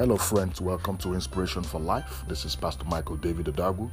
Hello, 0.00 0.16
friends. 0.16 0.62
Welcome 0.62 0.96
to 0.96 1.12
Inspiration 1.12 1.62
for 1.62 1.78
Life. 1.78 2.24
This 2.26 2.46
is 2.46 2.56
Pastor 2.56 2.86
Michael 2.86 3.16
David 3.16 3.44
Adagwu. 3.44 3.90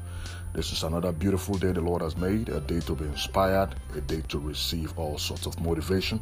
This 0.53 0.71
is 0.71 0.83
another 0.83 1.11
beautiful 1.11 1.57
day 1.57 1.73
the 1.73 1.81
Lord 1.81 2.01
has 2.01 2.15
made, 2.15 2.47
a 2.47 2.61
day 2.61 2.79
to 2.79 2.95
be 2.95 3.03
inspired, 3.03 3.75
a 3.93 3.99
day 3.99 4.21
to 4.29 4.39
receive 4.39 4.97
all 4.97 5.17
sorts 5.17 5.47
of 5.47 5.59
motivation, 5.59 6.21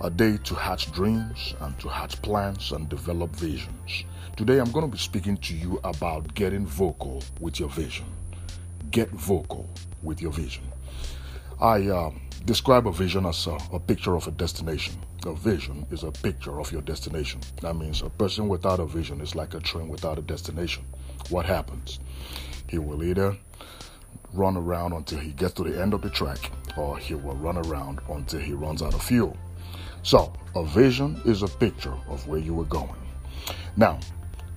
a 0.00 0.10
day 0.10 0.36
to 0.38 0.54
hatch 0.56 0.90
dreams 0.90 1.54
and 1.60 1.78
to 1.78 1.86
hatch 1.86 2.20
plans 2.22 2.72
and 2.72 2.88
develop 2.88 3.30
visions. 3.36 4.02
Today, 4.36 4.58
I'm 4.58 4.72
going 4.72 4.86
to 4.86 4.90
be 4.90 4.98
speaking 4.98 5.36
to 5.36 5.54
you 5.54 5.78
about 5.84 6.34
getting 6.34 6.66
vocal 6.66 7.22
with 7.38 7.60
your 7.60 7.68
vision. 7.68 8.06
Get 8.90 9.10
vocal 9.10 9.70
with 10.02 10.20
your 10.20 10.32
vision. 10.32 10.64
I 11.60 11.86
uh, 11.86 12.10
describe 12.46 12.88
a 12.88 12.92
vision 12.92 13.26
as 13.26 13.46
a, 13.46 13.58
a 13.72 13.78
picture 13.78 14.16
of 14.16 14.26
a 14.26 14.32
destination. 14.32 14.96
A 15.26 15.34
vision 15.34 15.84
is 15.90 16.04
a 16.04 16.12
picture 16.12 16.60
of 16.60 16.70
your 16.70 16.82
destination. 16.82 17.40
That 17.60 17.74
means 17.74 18.02
a 18.02 18.08
person 18.08 18.48
without 18.48 18.78
a 18.78 18.86
vision 18.86 19.20
is 19.20 19.34
like 19.34 19.52
a 19.54 19.60
train 19.60 19.88
without 19.88 20.16
a 20.16 20.22
destination. 20.22 20.84
What 21.28 21.44
happens? 21.44 21.98
He 22.68 22.78
will 22.78 23.02
either 23.02 23.36
run 24.32 24.56
around 24.56 24.92
until 24.92 25.18
he 25.18 25.32
gets 25.32 25.54
to 25.54 25.64
the 25.64 25.80
end 25.80 25.92
of 25.92 26.02
the 26.02 26.10
track, 26.10 26.50
or 26.76 26.96
he 26.98 27.14
will 27.14 27.34
run 27.34 27.56
around 27.56 28.00
until 28.08 28.38
he 28.38 28.52
runs 28.52 28.80
out 28.80 28.94
of 28.94 29.02
fuel. 29.02 29.36
So, 30.04 30.32
a 30.54 30.64
vision 30.64 31.20
is 31.24 31.42
a 31.42 31.48
picture 31.48 31.94
of 32.08 32.26
where 32.28 32.38
you 32.38 32.58
are 32.60 32.64
going. 32.64 32.94
Now, 33.76 33.98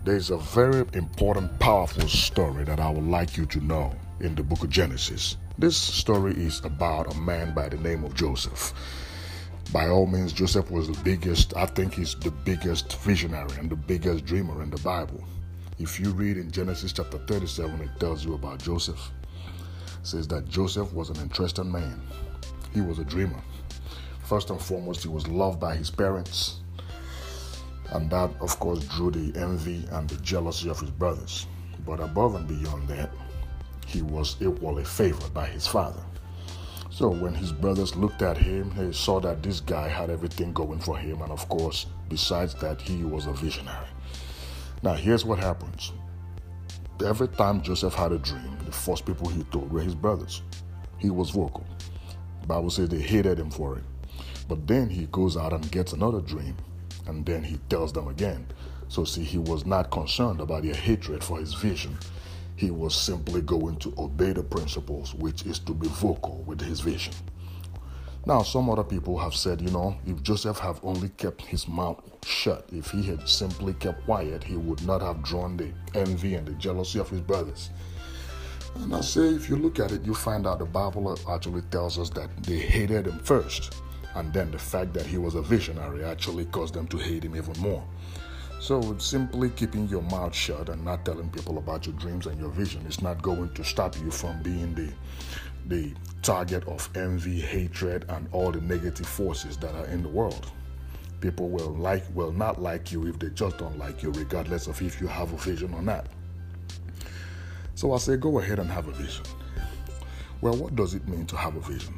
there's 0.05 0.29
a 0.29 0.37
very 0.37 0.85
important, 0.93 1.59
powerful 1.59 2.07
story 2.07 2.65
that 2.65 2.79
I 2.79 2.91
would 2.91 3.07
like 3.07 3.35
you 3.35 3.47
to 3.47 3.59
know 3.65 3.93
in 4.19 4.35
the 4.35 4.43
book 4.43 4.63
of 4.63 4.69
Genesis. 4.69 5.37
This 5.57 5.75
story 5.75 6.33
is 6.33 6.63
about 6.63 7.13
a 7.13 7.17
man 7.17 7.55
by 7.55 7.69
the 7.69 7.77
name 7.77 8.03
of 8.03 8.13
Joseph. 8.13 8.73
By 9.71 9.87
all 9.87 10.05
means, 10.05 10.33
Joseph 10.33 10.69
was 10.69 10.89
the 10.89 11.01
biggest, 11.01 11.55
I 11.55 11.65
think 11.65 11.93
he's 11.93 12.15
the 12.15 12.31
biggest 12.31 12.97
visionary 12.97 13.57
and 13.57 13.69
the 13.69 13.77
biggest 13.77 14.25
dreamer 14.25 14.61
in 14.61 14.69
the 14.69 14.81
Bible. 14.81 15.23
If 15.79 15.97
you 15.97 16.11
read 16.11 16.35
in 16.35 16.51
Genesis 16.51 16.91
chapter 16.91 17.19
37, 17.19 17.79
it 17.79 17.89
tells 17.97 18.25
you 18.25 18.33
about 18.33 18.61
Joseph. 18.61 18.99
It 20.01 20.05
says 20.07 20.27
that 20.27 20.49
Joseph 20.49 20.91
was 20.91 21.09
an 21.09 21.15
interesting 21.21 21.71
man. 21.71 22.01
He 22.73 22.81
was 22.81 22.99
a 22.99 23.05
dreamer. 23.05 23.41
First 24.25 24.49
and 24.49 24.61
foremost, 24.61 25.03
he 25.03 25.09
was 25.09 25.25
loved 25.29 25.61
by 25.61 25.75
his 25.77 25.89
parents. 25.89 26.59
And 27.91 28.09
that, 28.11 28.29
of 28.41 28.59
course, 28.59 28.85
drew 28.89 29.09
the 29.09 29.39
envy 29.39 29.85
and 29.91 30.09
the 30.09 30.21
jealousy 30.21 30.69
of 30.69 30.81
his 30.81 30.91
brothers. 30.91 31.47
But 31.85 32.01
above 32.01 32.35
and 32.35 32.45
beyond 32.45 32.89
that, 32.89 33.09
he 33.87 34.01
was 34.01 34.35
equally 34.41 34.83
favored 34.83 35.33
by 35.33 35.45
his 35.45 35.65
father. 35.65 36.03
So 37.01 37.09
when 37.09 37.33
his 37.33 37.51
brothers 37.51 37.95
looked 37.95 38.21
at 38.21 38.37
him, 38.37 38.71
they 38.77 38.91
saw 38.91 39.19
that 39.21 39.41
this 39.41 39.59
guy 39.59 39.87
had 39.87 40.11
everything 40.11 40.53
going 40.53 40.77
for 40.77 40.95
him, 40.95 41.23
and 41.23 41.31
of 41.31 41.49
course, 41.49 41.87
besides 42.09 42.53
that, 42.61 42.79
he 42.79 43.03
was 43.03 43.25
a 43.25 43.31
visionary. 43.31 43.87
Now, 44.83 44.93
here's 44.93 45.25
what 45.25 45.39
happens. 45.39 45.93
Every 47.03 47.27
time 47.27 47.63
Joseph 47.63 47.95
had 47.95 48.11
a 48.11 48.19
dream, 48.19 48.55
the 48.67 48.71
first 48.71 49.03
people 49.07 49.29
he 49.29 49.41
told 49.45 49.71
were 49.71 49.81
his 49.81 49.95
brothers. 49.95 50.43
He 50.99 51.09
was 51.09 51.31
vocal. 51.31 51.65
The 52.41 52.47
Bible 52.47 52.69
says 52.69 52.89
they 52.89 53.01
hated 53.01 53.39
him 53.39 53.49
for 53.49 53.79
it. 53.79 53.83
But 54.47 54.67
then 54.67 54.87
he 54.87 55.07
goes 55.07 55.35
out 55.35 55.53
and 55.53 55.71
gets 55.71 55.93
another 55.93 56.21
dream, 56.21 56.55
and 57.07 57.25
then 57.25 57.43
he 57.43 57.57
tells 57.67 57.91
them 57.91 58.09
again. 58.09 58.45
So, 58.89 59.05
see, 59.05 59.23
he 59.23 59.39
was 59.39 59.65
not 59.65 59.89
concerned 59.89 60.39
about 60.39 60.61
their 60.61 60.75
hatred 60.75 61.23
for 61.23 61.39
his 61.39 61.55
vision 61.55 61.97
he 62.61 62.69
was 62.69 62.93
simply 62.95 63.41
going 63.41 63.75
to 63.77 63.91
obey 63.97 64.33
the 64.33 64.43
principles, 64.43 65.15
which 65.15 65.47
is 65.47 65.57
to 65.57 65.73
be 65.73 65.87
vocal 65.87 66.43
with 66.45 66.61
his 66.61 66.79
vision. 66.79 67.13
Now, 68.27 68.43
some 68.43 68.69
other 68.69 68.83
people 68.83 69.17
have 69.17 69.33
said, 69.33 69.61
you 69.61 69.71
know, 69.71 69.97
if 70.05 70.21
Joseph 70.21 70.59
have 70.59 70.79
only 70.83 71.09
kept 71.09 71.41
his 71.41 71.67
mouth 71.67 71.99
shut, 72.23 72.69
if 72.71 72.91
he 72.91 73.01
had 73.01 73.27
simply 73.27 73.73
kept 73.73 74.05
quiet, 74.05 74.43
he 74.43 74.57
would 74.57 74.85
not 74.85 75.01
have 75.01 75.23
drawn 75.23 75.57
the 75.57 75.71
envy 75.95 76.35
and 76.35 76.47
the 76.47 76.53
jealousy 76.53 76.99
of 76.99 77.09
his 77.09 77.21
brothers. 77.21 77.71
And 78.75 78.93
I 78.95 79.01
say, 79.01 79.21
if 79.29 79.49
you 79.49 79.55
look 79.55 79.79
at 79.79 79.91
it, 79.91 80.05
you 80.05 80.13
find 80.13 80.45
out 80.45 80.59
the 80.59 80.65
Bible 80.65 81.17
actually 81.27 81.63
tells 81.71 81.97
us 81.97 82.11
that 82.11 82.29
they 82.43 82.59
hated 82.59 83.07
him 83.07 83.17
first, 83.23 83.73
and 84.13 84.31
then 84.31 84.51
the 84.51 84.59
fact 84.59 84.93
that 84.93 85.07
he 85.07 85.17
was 85.17 85.33
a 85.33 85.41
visionary 85.41 86.03
actually 86.03 86.45
caused 86.45 86.75
them 86.75 86.87
to 86.89 86.97
hate 86.97 87.23
him 87.23 87.35
even 87.35 87.59
more. 87.59 87.83
So, 88.61 88.95
simply 88.99 89.49
keeping 89.49 89.87
your 89.87 90.03
mouth 90.03 90.35
shut 90.35 90.69
and 90.69 90.85
not 90.85 91.03
telling 91.03 91.31
people 91.31 91.57
about 91.57 91.87
your 91.87 91.95
dreams 91.95 92.27
and 92.27 92.39
your 92.39 92.51
vision 92.51 92.85
is 92.85 93.01
not 93.01 93.19
going 93.23 93.51
to 93.55 93.63
stop 93.63 93.97
you 93.97 94.11
from 94.11 94.39
being 94.43 94.75
the 94.75 94.93
the 95.65 95.93
target 96.21 96.67
of 96.67 96.87
envy, 96.95 97.41
hatred, 97.41 98.05
and 98.09 98.29
all 98.31 98.51
the 98.51 98.61
negative 98.61 99.07
forces 99.07 99.57
that 99.57 99.73
are 99.73 99.87
in 99.87 100.03
the 100.03 100.09
world. 100.09 100.51
People 101.21 101.49
will 101.49 101.73
like 101.73 102.03
will 102.13 102.31
not 102.31 102.61
like 102.61 102.91
you 102.91 103.07
if 103.07 103.17
they 103.17 103.29
just 103.29 103.57
don't 103.57 103.79
like 103.79 104.03
you, 104.03 104.11
regardless 104.11 104.67
of 104.67 104.79
if 104.79 105.01
you 105.01 105.07
have 105.07 105.33
a 105.33 105.37
vision 105.37 105.73
or 105.73 105.81
not. 105.81 106.05
So 107.73 107.93
I 107.93 107.97
say 107.97 108.15
go 108.15 108.37
ahead 108.37 108.59
and 108.59 108.69
have 108.69 108.87
a 108.87 108.91
vision. 108.91 109.25
Well, 110.41 110.55
what 110.55 110.75
does 110.75 110.93
it 110.93 111.07
mean 111.07 111.25
to 111.25 111.35
have 111.35 111.55
a 111.55 111.61
vision? 111.61 111.95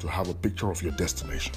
To 0.00 0.08
have 0.08 0.28
a 0.28 0.34
picture 0.34 0.72
of 0.72 0.82
your 0.82 0.92
destination. 0.92 1.54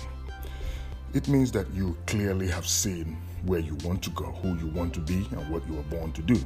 It 1.14 1.28
means 1.28 1.52
that 1.52 1.70
you 1.74 1.98
clearly 2.08 2.48
have 2.48 2.66
seen 2.66 3.18
where 3.44 3.60
you 3.60 3.76
want 3.84 4.02
to 4.04 4.10
go, 4.12 4.26
who 4.26 4.56
you 4.58 4.68
want 4.68 4.94
to 4.94 5.02
be, 5.02 5.28
and 5.32 5.50
what 5.50 5.68
you 5.68 5.74
were 5.74 5.84
born 5.84 6.14
to 6.14 6.22
do. 6.22 6.40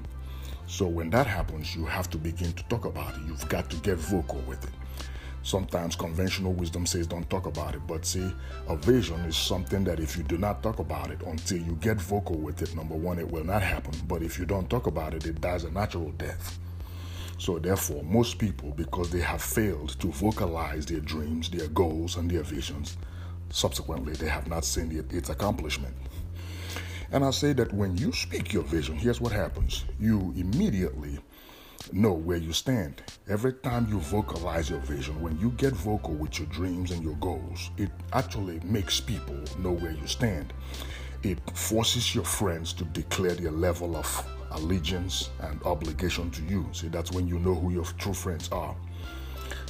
So 0.66 0.88
when 0.88 1.12
that 1.12 1.28
happens, 1.28 1.76
you 1.76 1.86
have 1.86 2.10
to 2.10 2.18
begin 2.18 2.52
to 2.54 2.64
talk 2.64 2.86
about 2.86 3.14
it. 3.16 3.22
You've 3.28 3.48
got 3.48 3.70
to 3.70 3.78
get 3.78 3.98
vocal 3.98 4.40
with 4.48 4.64
it. 4.64 4.72
Sometimes 5.44 5.96
conventional 5.96 6.54
wisdom 6.54 6.88
says 6.88 7.06
don't 7.06 7.30
talk 7.30 7.46
about 7.46 7.76
it, 7.76 7.82
but 7.86 8.04
see, 8.08 8.34
a 8.68 8.76
vision 8.76 9.20
is 9.26 9.38
something 9.38 9.84
that 9.84 10.00
if 10.00 10.18
you 10.18 10.24
do 10.24 10.40
not 10.40 10.64
talk 10.64 10.80
about 10.80 11.12
it 11.12 11.22
until 11.22 11.60
you 11.60 11.76
get 11.76 12.02
vocal 12.02 12.36
with 12.36 12.64
it, 12.64 12.76
number 12.76 12.96
one, 12.96 13.20
it 13.20 13.30
will 13.30 13.44
not 13.44 13.62
happen. 13.62 13.94
But 14.08 14.24
if 14.24 14.40
you 14.40 14.48
don't 14.48 14.68
talk 14.68 14.88
about 14.88 15.14
it, 15.14 15.28
it 15.28 15.42
dies 15.42 15.64
a 15.64 15.70
natural 15.70 16.10
death. 16.14 16.58
So, 17.38 17.60
therefore, 17.60 18.02
most 18.04 18.40
people, 18.40 18.72
because 18.72 19.12
they 19.12 19.20
have 19.20 19.44
failed 19.44 20.00
to 20.00 20.08
vocalize 20.08 20.88
their 20.88 21.02
dreams, 21.02 21.52
their 21.52 21.68
goals, 21.68 22.16
and 22.16 22.32
their 22.32 22.42
visions, 22.42 22.98
subsequently, 23.56 24.14
they 24.14 24.28
have 24.28 24.48
not 24.48 24.66
seen 24.66 24.92
its 25.12 25.30
accomplishment. 25.30 25.96
And 27.12 27.24
I 27.24 27.32
say 27.32 27.54
that 27.54 27.74
when 27.74 27.96
you 27.96 28.12
speak 28.12 28.52
your 28.52 28.64
vision, 28.64 28.96
here's 28.96 29.22
what 29.22 29.32
happens 29.32 29.86
you 30.00 30.34
immediately 30.36 31.20
know 31.94 32.12
where 32.12 32.38
you 32.38 32.52
stand. 32.52 33.02
Every 33.30 33.54
time 33.54 33.88
you 33.90 34.00
vocalize 34.00 34.70
your 34.70 34.80
vision, 34.80 35.22
when 35.22 35.40
you 35.40 35.52
get 35.52 35.74
vocal 35.74 36.14
with 36.14 36.38
your 36.40 36.48
dreams 36.50 36.92
and 36.92 37.02
your 37.02 37.16
goals, 37.16 37.72
it 37.78 37.92
actually 38.12 38.60
makes 38.66 39.00
people 39.00 39.40
know 39.60 39.72
where 39.72 39.92
you 39.92 40.08
stand. 40.08 40.52
It 41.24 41.40
forces 41.58 42.14
your 42.14 42.26
friends 42.26 42.74
to 42.74 42.84
declare 42.86 43.36
their 43.36 43.52
level 43.52 43.96
of 43.96 44.28
allegiance 44.52 45.30
and 45.42 45.62
obligation 45.64 46.30
to 46.32 46.42
you. 46.44 46.68
See, 46.74 46.90
that's 46.90 47.12
when 47.12 47.28
you 47.28 47.40
know 47.40 47.56
who 47.56 47.72
your 47.72 47.86
true 47.98 48.14
friends 48.14 48.50
are. 48.52 48.76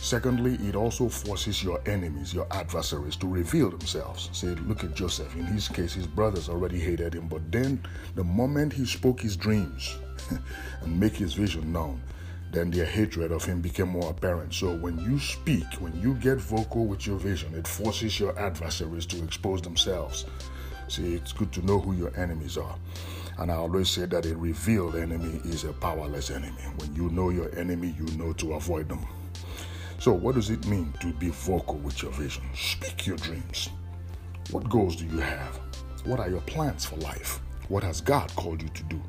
Secondly, 0.05 0.53
it 0.69 0.75
also 0.75 1.09
forces 1.09 1.63
your 1.63 1.81
enemies, 1.87 2.31
your 2.31 2.45
adversaries, 2.51 3.15
to 3.15 3.25
reveal 3.25 3.71
themselves. 3.71 4.29
Say, 4.33 4.49
look 4.67 4.83
at 4.83 4.93
Joseph. 4.93 5.35
In 5.35 5.45
his 5.45 5.67
case, 5.67 5.95
his 5.95 6.05
brothers 6.05 6.47
already 6.47 6.79
hated 6.79 7.15
him, 7.15 7.27
but 7.27 7.51
then 7.51 7.81
the 8.13 8.23
moment 8.23 8.71
he 8.71 8.85
spoke 8.85 9.19
his 9.19 9.35
dreams 9.35 9.97
and 10.81 10.99
make 10.99 11.15
his 11.15 11.33
vision 11.33 11.73
known, 11.73 11.99
then 12.51 12.69
their 12.69 12.85
hatred 12.85 13.31
of 13.31 13.45
him 13.45 13.61
became 13.61 13.87
more 13.87 14.11
apparent. 14.11 14.53
So 14.53 14.75
when 14.75 14.99
you 14.99 15.17
speak, 15.17 15.65
when 15.79 15.99
you 15.99 16.13
get 16.13 16.37
vocal 16.37 16.85
with 16.85 17.07
your 17.07 17.17
vision, 17.17 17.55
it 17.55 17.67
forces 17.67 18.19
your 18.19 18.37
adversaries 18.37 19.07
to 19.07 19.23
expose 19.23 19.63
themselves. 19.63 20.25
See, 20.87 21.15
it's 21.15 21.33
good 21.33 21.51
to 21.53 21.65
know 21.65 21.79
who 21.79 21.93
your 21.93 22.15
enemies 22.15 22.59
are. 22.59 22.75
And 23.39 23.51
I 23.51 23.55
always 23.55 23.89
say 23.89 24.05
that 24.05 24.27
a 24.27 24.37
revealed 24.37 24.97
enemy 24.97 25.41
is 25.45 25.63
a 25.63 25.73
powerless 25.73 26.29
enemy. 26.29 26.61
When 26.77 26.93
you 26.95 27.09
know 27.09 27.31
your 27.31 27.49
enemy, 27.57 27.95
you 27.97 28.05
know 28.19 28.33
to 28.33 28.53
avoid 28.53 28.87
them. 28.87 29.03
So, 29.97 30.11
what 30.11 30.35
does 30.35 30.49
it 30.49 30.67
mean 30.67 30.93
to 30.99 31.13
be 31.13 31.29
vocal 31.29 31.75
with 31.75 32.03
your 32.03 32.11
vision? 32.11 32.43
Speak 32.53 33.07
your 33.07 33.17
dreams. 33.17 33.69
What 34.51 34.69
goals 34.69 34.95
do 34.97 35.05
you 35.05 35.17
have? 35.17 35.59
What 36.03 36.19
are 36.19 36.29
your 36.29 36.41
plans 36.41 36.85
for 36.85 36.97
life? 36.97 37.39
What 37.69 37.83
has 37.83 38.01
God 38.01 38.33
called 38.35 38.61
you 38.61 38.69
to 38.69 38.83
do? 38.83 39.01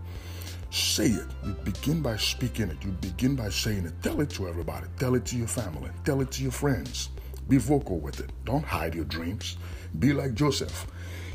Say 0.70 1.08
it. 1.08 1.26
You 1.44 1.52
begin 1.64 2.02
by 2.02 2.16
speaking 2.16 2.70
it. 2.70 2.82
You 2.84 2.92
begin 2.92 3.34
by 3.36 3.50
saying 3.50 3.84
it. 3.84 3.94
Tell 4.02 4.20
it 4.20 4.30
to 4.30 4.48
everybody. 4.48 4.86
Tell 4.98 5.14
it 5.14 5.26
to 5.26 5.36
your 5.36 5.48
family. 5.48 5.90
Tell 6.04 6.20
it 6.20 6.30
to 6.32 6.42
your 6.42 6.52
friends. 6.52 7.10
Be 7.48 7.58
vocal 7.58 7.98
with 7.98 8.20
it. 8.20 8.30
Don't 8.44 8.64
hide 8.64 8.94
your 8.94 9.04
dreams. 9.04 9.56
Be 9.98 10.12
like 10.12 10.34
Joseph. 10.34 10.86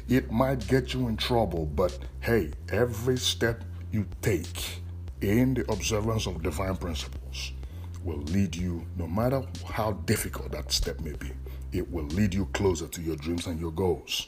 It 0.08 0.32
might 0.32 0.68
get 0.68 0.94
you 0.94 1.08
in 1.08 1.18
trouble, 1.18 1.66
but 1.66 1.98
hey, 2.22 2.52
every 2.70 3.18
step 3.18 3.64
you 3.92 4.08
take 4.22 4.82
in 5.22 5.54
the 5.54 5.72
observance 5.72 6.26
of 6.26 6.42
divine 6.42 6.76
principles 6.76 7.54
will 8.04 8.22
lead 8.34 8.56
you, 8.56 8.86
no 8.98 9.08
matter 9.08 9.44
how 9.70 9.94
difficult 10.06 10.52
that 10.52 10.72
step 10.72 11.00
may 11.02 11.14
be, 11.14 11.32
it 11.72 11.90
will 11.92 12.06
lead 12.06 12.34
you 12.34 12.46
closer 12.54 12.88
to 12.88 13.02
your 13.02 13.16
dreams 13.18 13.48
and 13.48 13.60
your 13.60 13.72
goals. 13.72 14.28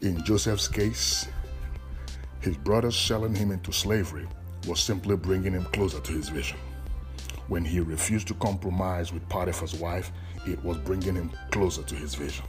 In 0.00 0.22
Joseph's 0.24 0.68
case, 0.68 1.28
his 2.40 2.56
brothers 2.56 2.96
selling 2.96 3.34
him 3.34 3.50
into 3.50 3.72
slavery 3.72 4.26
was 4.66 4.80
simply 4.80 5.16
bringing 5.16 5.52
him 5.52 5.64
closer 5.66 6.00
to 6.00 6.12
his 6.12 6.28
vision. 6.28 6.58
When 7.48 7.64
he 7.64 7.80
refused 7.80 8.28
to 8.28 8.34
compromise 8.34 9.12
with 9.12 9.28
Potiphar's 9.28 9.74
wife, 9.74 10.12
it 10.46 10.62
was 10.64 10.76
bringing 10.78 11.14
him 11.14 11.30
closer 11.50 11.82
to 11.82 11.94
his 11.94 12.14
vision. 12.14 12.44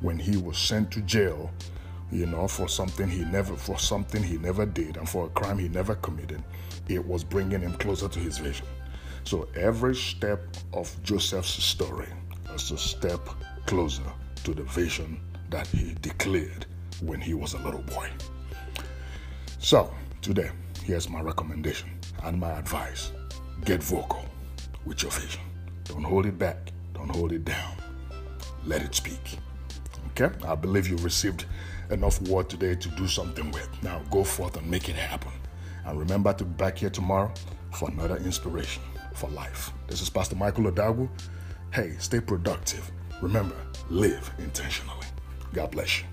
When 0.00 0.18
he 0.18 0.36
was 0.36 0.58
sent 0.58 0.90
to 0.92 1.00
jail, 1.02 1.50
you 2.10 2.26
know, 2.26 2.48
for 2.48 2.68
something 2.68 3.08
he 3.08 3.24
never 3.24 3.56
for 3.56 3.78
something 3.78 4.22
he 4.22 4.38
never 4.38 4.66
did 4.66 4.96
and 4.96 5.08
for 5.08 5.26
a 5.26 5.30
crime 5.30 5.58
he 5.58 5.68
never 5.68 5.94
committed, 5.96 6.42
it 6.88 7.04
was 7.04 7.24
bringing 7.24 7.60
him 7.60 7.74
closer 7.74 8.08
to 8.08 8.18
his 8.18 8.38
vision. 8.38 8.66
So 9.24 9.48
every 9.56 9.96
step 9.96 10.40
of 10.74 10.94
Joseph's 11.02 11.64
story 11.64 12.08
is 12.54 12.70
a 12.70 12.76
step 12.76 13.26
closer 13.64 14.02
to 14.44 14.52
the 14.52 14.64
vision 14.64 15.18
that 15.48 15.66
he 15.66 15.94
declared 16.02 16.66
when 17.00 17.22
he 17.22 17.32
was 17.32 17.54
a 17.54 17.58
little 17.58 17.82
boy. 17.82 18.10
So, 19.58 19.90
today, 20.20 20.50
here's 20.82 21.08
my 21.08 21.22
recommendation 21.22 21.88
and 22.22 22.38
my 22.38 22.52
advice 22.52 23.12
get 23.64 23.82
vocal 23.82 24.26
with 24.84 25.02
your 25.02 25.10
vision. 25.10 25.40
Don't 25.84 26.04
hold 26.04 26.26
it 26.26 26.38
back, 26.38 26.72
don't 26.92 27.08
hold 27.08 27.32
it 27.32 27.46
down. 27.46 27.76
Let 28.66 28.82
it 28.82 28.94
speak. 28.94 29.38
Okay? 30.10 30.36
I 30.46 30.54
believe 30.54 30.86
you 30.86 30.96
received 30.96 31.46
enough 31.90 32.20
word 32.22 32.50
today 32.50 32.74
to 32.74 32.88
do 32.90 33.08
something 33.08 33.50
with. 33.52 33.70
Now 33.82 34.02
go 34.10 34.22
forth 34.22 34.58
and 34.58 34.70
make 34.70 34.90
it 34.90 34.96
happen. 34.96 35.32
And 35.86 35.98
remember 35.98 36.34
to 36.34 36.44
be 36.44 36.54
back 36.56 36.78
here 36.78 36.90
tomorrow 36.90 37.32
for 37.72 37.88
another 37.88 38.18
inspiration 38.18 38.82
for 39.14 39.30
life. 39.30 39.72
This 39.86 40.02
is 40.02 40.10
Pastor 40.10 40.36
Michael 40.36 40.64
Odagwu. 40.64 41.08
Hey, 41.72 41.94
stay 41.98 42.20
productive. 42.20 42.90
Remember, 43.22 43.56
live 43.88 44.30
intentionally. 44.38 45.06
God 45.52 45.70
bless 45.70 46.00
you. 46.00 46.06